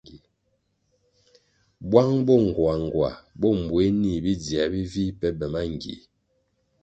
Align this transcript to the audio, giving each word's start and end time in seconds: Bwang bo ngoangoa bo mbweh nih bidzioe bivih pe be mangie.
Bwang 1.89 2.13
bo 2.25 2.35
ngoangoa 2.45 3.11
bo 3.39 3.49
mbweh 3.59 3.89
nih 4.01 4.17
bidzioe 4.23 4.65
bivih 4.73 5.11
pe 5.19 5.27
be 5.37 5.45
mangie. 5.53 5.95